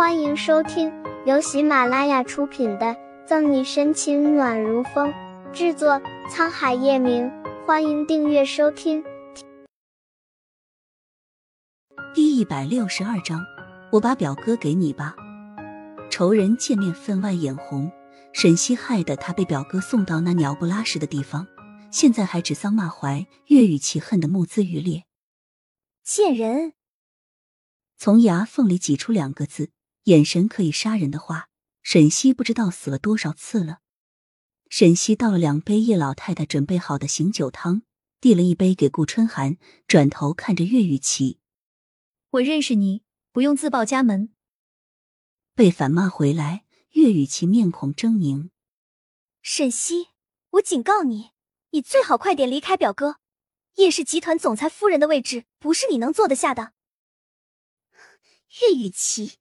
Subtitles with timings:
[0.00, 0.90] 欢迎收听
[1.26, 2.86] 由喜马拉雅出品的
[3.26, 5.12] 《赠你深情暖如风》，
[5.52, 7.30] 制作沧海夜明。
[7.66, 9.04] 欢迎订阅收听。
[12.14, 13.44] 第一百六十二章，
[13.92, 15.14] 我把表哥给你吧。
[16.10, 17.92] 仇人见面分外眼红，
[18.32, 21.46] 沈西害得他被表哥送到那鸟不拉屎的地方，
[21.92, 25.04] 现在还指桑骂槐，越语其恨的目眦欲裂。
[26.02, 26.72] 贱人！
[27.98, 29.68] 从牙缝里挤出两个字。
[30.04, 31.48] 眼神可以杀人的话，
[31.82, 33.80] 沈西不知道死了多少次了。
[34.68, 37.82] 沈西倒了两杯叶老太太准备好的醒酒汤，
[38.20, 39.56] 递了一杯给顾春寒，
[39.88, 41.40] 转头看着岳雨琪
[42.30, 44.32] ：“我认识你，不用自报家门。”
[45.56, 48.50] 被反骂回来，岳雨琪面孔狰狞
[49.42, 50.10] ：“沈西，
[50.50, 51.32] 我警告你，
[51.70, 53.16] 你最好快点离开表哥。
[53.76, 56.72] 叶氏集团总裁夫人的位置不是你能坐得下的。
[58.62, 59.39] ”岳雨琪。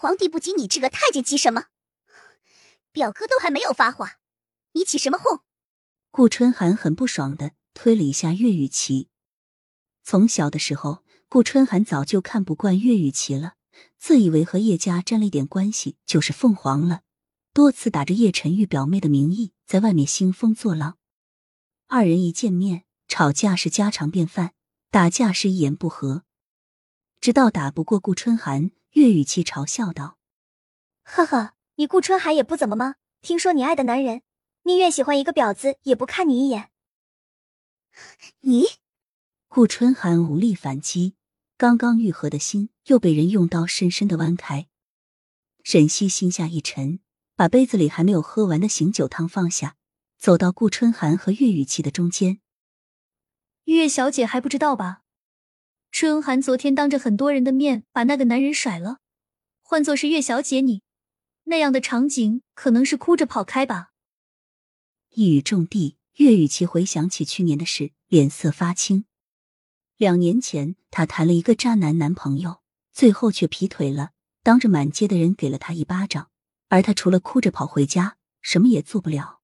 [0.00, 1.64] 皇帝不急，你这个太监急什么？
[2.92, 4.20] 表哥都还没有发话，
[4.74, 5.40] 你起什么哄？
[6.12, 9.08] 顾春寒很不爽的推了一下岳雨琪。
[10.04, 13.54] 从小的时候，顾春寒早就看不惯岳雨琪了，
[13.98, 17.00] 自以为和叶家沾了一点关系就是凤凰了，
[17.52, 20.96] 多次打着叶晨玉表妹的名义在外面兴风作浪。
[21.88, 24.52] 二人一见面，吵架是家常便饭，
[24.92, 26.22] 打架是一言不合，
[27.20, 28.70] 直到打不过顾春寒。
[28.98, 30.18] 岳雨琪嘲笑道
[31.06, 32.96] ：“呵呵，你顾春寒也不怎么吗？
[33.20, 34.22] 听说你爱的男人
[34.64, 36.70] 宁愿喜欢一个婊子，也不看你一眼。”
[38.42, 38.64] 你，
[39.46, 41.14] 顾春寒无力反击，
[41.56, 44.66] 刚刚愈合的心又被人用刀深深的剜开。
[45.62, 46.98] 沈西心下一沉，
[47.36, 49.76] 把杯子里还没有喝完的醒酒汤放下，
[50.18, 52.40] 走到顾春寒和岳雨琪的中间。
[53.66, 55.02] 月小姐还不知道吧？
[55.90, 58.98] 春寒昨天当着很多人的面把那个男人甩了，
[59.60, 60.82] 换做是岳小姐你，
[61.44, 63.90] 那样的场景可能是哭着跑开吧。
[65.10, 69.06] 一语中的，岳雨琪回想起去年的事，脸色发青。
[69.96, 72.60] 两年前，她谈了一个渣男男朋友，
[72.92, 74.10] 最后却劈腿了，
[74.44, 76.30] 当着满街的人给了他一巴掌，
[76.68, 79.40] 而他除了哭着跑回家，什么也做不了。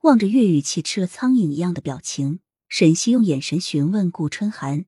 [0.00, 4.86] 望着岳雨琪吃了苍蝇一样的表情，沈西用眼神询问顾春寒。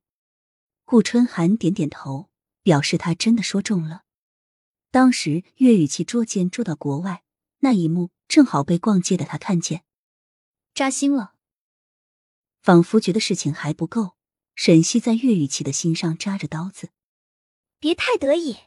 [0.85, 2.31] 顾春寒点点头，
[2.63, 4.05] 表示他真的说中了。
[4.91, 7.23] 当时岳雨琪捉奸捉到国外，
[7.61, 9.85] 那一幕正好被逛街的他看见，
[10.75, 11.35] 扎心了。
[12.61, 14.17] 仿佛觉得事情还不够，
[14.55, 16.91] 沈西在岳雨琪的心上扎着刀子。
[17.79, 18.59] 别太得意，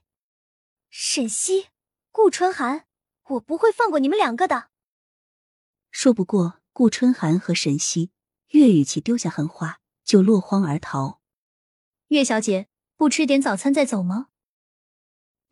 [0.89, 1.67] 沈西、
[2.11, 2.87] 顾春寒，
[3.25, 4.69] 我不会放过你们两个的。
[5.91, 8.11] 说不过顾春寒和沈西，
[8.49, 11.21] 岳雨琪丢下狠话就落荒而逃。
[12.09, 14.27] 岳小姐，不吃点早餐再走吗？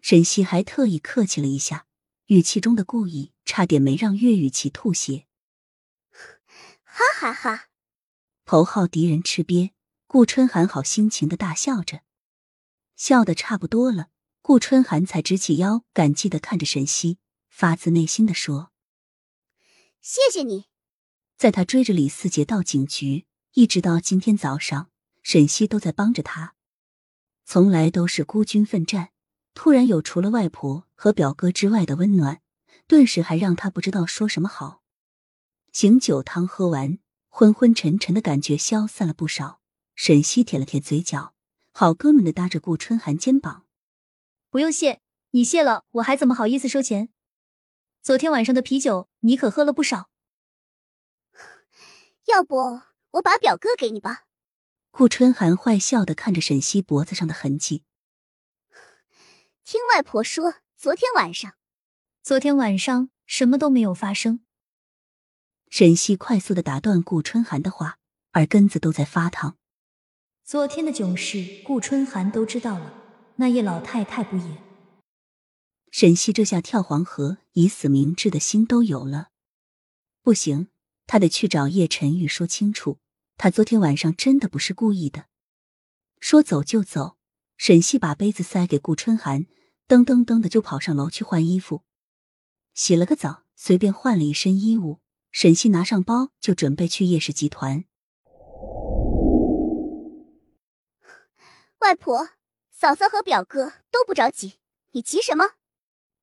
[0.02, 1.88] 沈西还特意客气了一下，
[2.28, 5.26] 语气中的故意差点没让岳雨琪吐血。
[6.84, 7.70] 哈哈哈！
[8.46, 9.72] 头号敌人吃瘪，
[10.06, 12.04] 顾春寒好心情的大笑着，
[12.96, 14.10] 笑的差不多了，
[14.44, 17.18] 顾春寒才直起腰，感激的看着沈西，
[17.50, 18.72] 发自内心的说
[20.00, 20.66] ：“谢谢你。”
[21.36, 24.92] 在他追着李四杰到警局，一直到今天早上。
[25.24, 26.56] 沈西都在帮着他，
[27.46, 29.12] 从来都是孤军奋战，
[29.54, 32.42] 突然有除了外婆和表哥之外的温暖，
[32.88, 34.84] 顿时还让他不知道说什么好。
[35.72, 39.62] 醒酒汤喝完，昏昏沉沉的感觉消散了不少。
[39.96, 41.34] 沈西舔了舔嘴角，
[41.72, 43.66] 好哥们的搭着顾春寒肩膀
[44.52, 45.02] ：“不用谢，
[45.32, 47.10] 你谢了，我还怎么好意思收钱？
[48.02, 50.10] 昨天晚上的啤酒你可喝了不少。
[52.26, 52.82] 要不
[53.12, 54.26] 我把表哥给你吧。”
[54.96, 57.84] 顾春寒坏笑的看着沈西脖子上的痕迹，
[59.66, 61.56] 听外婆说，昨天晚上，
[62.22, 64.42] 昨天晚上什么都没有发生。
[65.72, 67.98] 沈西快速的打断顾春寒的话，
[68.34, 69.58] 耳根子都在发烫。
[70.44, 72.94] 昨天的囧事，顾春寒都知道了，
[73.38, 74.62] 那叶老太太不也？
[75.90, 79.30] 沈西这下跳黄河以死明志的心都有了，
[80.22, 80.68] 不行，
[81.08, 83.00] 他得去找叶晨玉说清楚。
[83.38, 85.26] 他昨天晚上真的不是故意的，
[86.20, 87.18] 说走就走。
[87.58, 89.46] 沈西把杯子塞给顾春寒，
[89.88, 91.84] 噔噔噔的就跑上楼去换衣服，
[92.74, 95.00] 洗了个澡，随便换了一身衣物。
[95.32, 97.86] 沈西拿上包就准备去叶氏集团。
[101.80, 102.30] 外婆、
[102.72, 104.60] 嫂嫂和表哥都不着急，
[104.92, 105.52] 你急什么？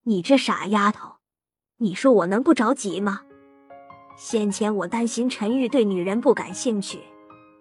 [0.03, 1.17] 你这傻丫头，
[1.77, 3.23] 你说我能不着急吗？
[4.21, 7.01] 先前我担心陈玉对女人不感兴趣。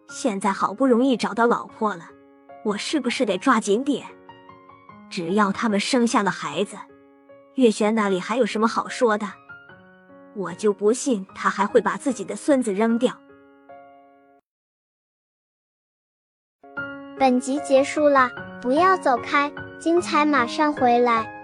[0.10, 2.10] 现在好不容易找到老婆了，
[2.66, 4.06] 我是不是得抓紧点？
[5.10, 6.76] 只要他们生下了孩子，
[7.56, 9.26] 月璇那里还有什么好说的？
[10.36, 13.18] 我就不信他还会把自己的孙子扔掉。
[17.18, 18.30] 本集结束了，
[18.62, 21.39] 不要走开，精彩马上回来。